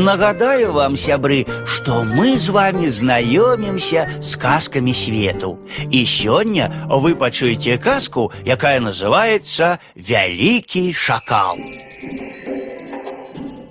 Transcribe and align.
Нагадаю 0.00 0.72
вам, 0.72 0.96
сябры, 0.96 1.46
что 1.66 2.04
мы 2.04 2.38
з 2.38 2.48
вами 2.48 2.88
знаёмімся 2.88 4.08
з 4.22 4.36
казкамі 4.36 4.94
свету. 4.94 5.58
І 5.90 6.06
сёння 6.08 6.72
вы 6.88 7.14
пачуеце 7.14 7.76
казку, 7.76 8.32
якая 8.46 8.80
называется 8.80 9.76
Вялікі 9.94 10.92
шакал. 10.96 11.52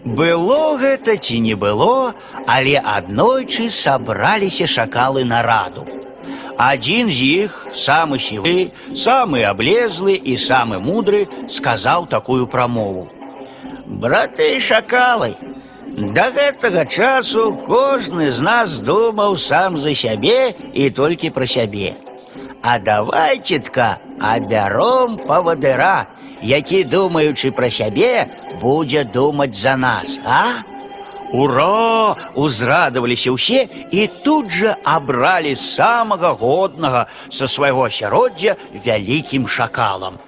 Было 0.05 0.77
гэта 0.77 1.17
ці 1.17 1.39
не 1.41 1.55
было, 1.55 2.13
але 2.45 2.77
аднойчы 2.77 3.71
сабраліся 3.71 4.69
шакалы 4.69 5.25
на 5.25 5.41
раду. 5.41 5.87
Адзін 6.57 7.09
з 7.09 7.49
іх, 7.49 7.65
самы 7.73 8.21
сівы, 8.21 8.69
самы 8.93 9.49
аблезлы 9.49 10.13
і 10.13 10.37
самы 10.37 10.77
мудры, 10.77 11.25
сказаў 11.49 12.05
такую 12.05 12.45
прамову. 12.45 13.09
Браты 13.87 14.59
шакалы, 14.59 15.33
да 15.98 16.30
гэтага 16.34 16.84
часу 16.86 17.52
кожны 17.66 18.30
з 18.30 18.40
нас 18.42 18.80
думаў 18.80 19.36
сам 19.38 19.78
за 19.78 19.94
сябе 19.94 20.54
і 20.72 20.90
толькі 20.90 21.30
пра 21.30 21.46
сябе. 21.46 21.94
А 22.62 22.78
давайце-тка 22.78 23.98
абяром 24.18 25.18
павадыра, 25.28 26.06
які, 26.42 26.84
думаючы 26.84 27.52
пра 27.52 27.70
сябе, 27.70 28.26
будзе 28.60 29.04
думаць 29.04 29.54
за 29.54 29.76
нас, 29.76 30.18
а? 30.24 30.64
Ура! 31.34 32.14
Узрадаваліся 32.34 33.34
ўсе 33.34 33.66
і 33.90 34.06
тут 34.22 34.50
жа 34.54 34.76
абралі 34.86 35.54
самага 35.58 36.30
годнага 36.38 37.06
са 37.28 37.50
свайго 37.50 37.90
асяроддзя 37.90 38.54
вялікім 38.86 39.48
шакалам. 39.50 40.22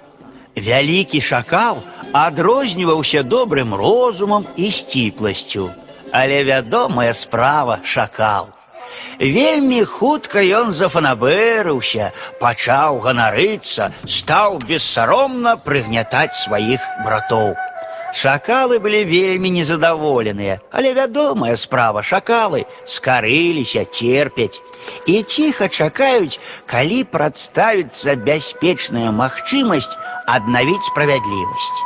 Вялікі 0.56 1.20
шакал 1.20 1.82
адрозніваўся 2.12 3.22
добрым 3.22 3.74
розумам 3.74 4.46
і 4.56 4.70
сціпласцю. 4.70 5.70
Але 6.12 6.44
вядомая 6.44 7.12
справа 7.12 7.80
шакал. 7.84 8.48
Вельмі 9.20 9.84
хутка 9.84 10.40
ён 10.40 10.72
зафанабэрыўся, 10.76 12.12
пачаў 12.40 13.00
ганарыцца, 13.00 13.92
стаў 14.04 14.58
бессаромна 14.68 15.56
прыгнятаць 15.56 16.36
сваіх 16.36 16.84
братоў. 17.04 17.56
Шакалы 18.16 18.78
былі 18.80 19.04
вельмі 19.04 19.50
незадаволеныя, 19.52 20.60
але 20.72 20.94
вядомая 20.96 21.56
справа 21.56 22.00
шакалы 22.02 22.64
скарыліся, 22.86 23.84
терпяць 23.84 24.60
і 25.06 25.22
ціха 25.22 25.68
чакаюць, 25.68 26.40
калі 26.66 27.04
прадставіцца 27.04 28.16
бяспечная 28.16 29.10
магчымасць 29.12 29.92
аднавіць 30.24 30.88
справядлівасць. 30.88 31.76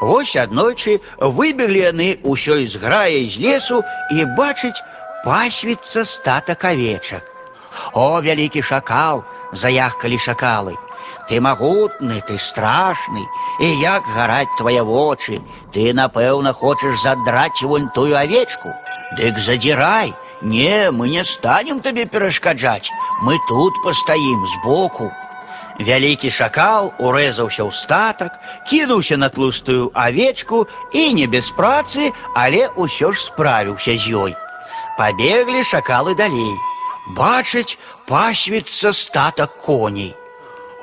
Вось 0.00 0.36
аднойчы 0.36 1.00
выбеглі 1.18 1.80
яны 1.90 2.08
ўсёй 2.22 2.66
зграяй 2.70 3.26
з 3.26 3.40
лесу 3.40 3.82
і 4.12 4.24
бачыць 4.38 4.78
пасвіцца 5.24 6.04
статак 6.04 6.64
авечак. 6.70 7.24
О, 7.94 8.20
вялікі 8.20 8.62
шакал, 8.62 9.24
заяхкалі 9.52 10.18
шакалы. 10.18 10.76
Ты 11.28 11.40
магутны, 11.40 12.20
ты 12.28 12.36
страшны, 12.38 13.24
і 13.60 13.66
як 13.80 14.04
гараць 14.16 14.52
твае 14.58 14.82
вочы, 14.82 15.40
ты, 15.72 15.94
напэўна, 15.94 16.52
хочаш 16.52 17.00
задраць 17.00 17.62
вунь 17.62 17.88
тую 17.94 18.12
авечку. 18.16 18.74
Дык 19.16 19.38
задзірай, 19.38 20.12
не, 20.42 20.90
мы 20.90 21.08
не 21.08 21.24
станем 21.24 21.80
табе 21.80 22.04
перашкаджаць, 22.04 22.92
мы 23.22 23.38
тут 23.48 23.72
пастаім 23.82 24.44
збоку. 24.46 25.10
Вялікі 25.78 26.30
шакал 26.30 26.92
урэзаўся 27.02 27.64
ў 27.66 27.72
статак, 27.74 28.36
кінуўся 28.68 29.16
на 29.16 29.28
тлустую 29.28 29.90
авечку 29.94 30.68
і 30.92 31.12
не 31.14 31.26
без 31.26 31.50
працы, 31.50 32.12
але 32.34 32.68
ўсё 32.76 33.10
ж 33.10 33.18
справіўся 33.18 33.96
з 33.96 34.12
ёй. 34.12 34.32
Пабеглі 34.98 35.64
шакалы 35.64 36.14
далей. 36.14 36.54
Бачаць, 37.16 37.78
пасвіцца 38.06 38.92
статак 38.92 39.58
коней. 39.58 40.14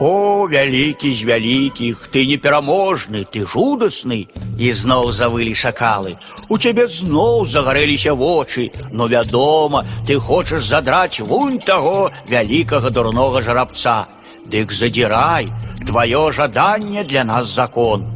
О, 0.02 0.48
вялікі 0.50 1.14
з 1.14 1.22
вялікіх, 1.30 2.10
ты 2.10 2.26
непераможны, 2.26 3.22
ты 3.22 3.46
жудасны, 3.46 4.26
і 4.58 4.74
зноў 4.74 5.12
завылі 5.14 5.54
шакалы. 5.54 6.18
У 6.50 6.58
цябе 6.58 6.88
зноў 6.88 7.46
загарэліся 7.46 8.16
вочы, 8.18 8.72
но 8.92 9.06
вядома, 9.06 9.86
ты 10.08 10.18
хочаш 10.18 10.66
задраць 10.66 11.22
вунь 11.22 11.60
таго 11.60 12.10
вялікага 12.26 12.90
дурнога 12.90 13.46
жарабца. 13.46 14.08
Дык 14.50 14.74
задзірай, 14.74 15.54
тваё 15.86 16.32
жаданне 16.32 17.04
для 17.04 17.24
нас 17.24 17.46
закон. 17.54 18.10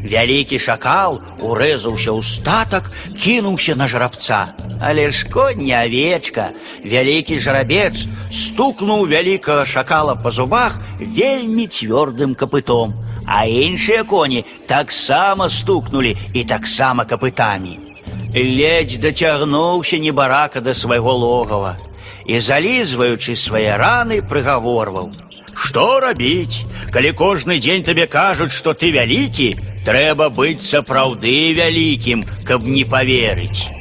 Вялікі 0.00 0.56
шакал 0.56 1.20
урэзаўся 1.36 2.16
ў 2.16 2.24
статак, 2.24 2.88
кінуўся 3.12 3.76
на 3.76 3.84
жарабца. 3.84 4.56
Але 4.80 5.10
ж 5.10 5.28
конь 5.28 5.64
не 5.64 5.72
авечка. 5.72 6.50
Вялікі 6.84 7.40
жарабец 7.40 8.06
стукнуў 8.30 9.06
вялікага 9.08 9.64
шакала 9.64 10.14
па 10.14 10.30
зубах 10.30 10.78
вельмі 11.00 11.66
цвёрдым 11.66 12.34
капытом, 12.34 12.92
а 13.26 13.46
іншыя 13.46 14.04
коні 14.04 14.44
таксама 14.66 15.48
стукнулі 15.48 16.16
і 16.34 16.44
таксама 16.44 17.04
капытамі. 17.04 17.78
Ледзь 18.34 18.98
дацягнуўся 18.98 19.98
небарака 19.98 20.60
да 20.60 20.74
свайго 20.74 21.12
логава 21.12 21.76
і, 22.26 22.38
залізваючы 22.38 23.36
свае 23.36 23.78
раны, 23.78 24.20
прыгаворваў: « 24.20 25.62
Што 25.64 26.00
рабіць, 26.00 26.66
калі 26.92 27.12
кожны 27.12 27.58
дзень 27.58 27.86
табе 27.86 28.06
кажуць, 28.06 28.52
што 28.52 28.74
ты 28.74 28.92
вялікі, 28.92 29.56
трэба 29.86 30.28
быць 30.28 30.66
сапраўды 30.66 31.54
вялікім, 31.56 32.26
каб 32.44 32.66
не 32.66 32.84
паверыць. 32.84 33.79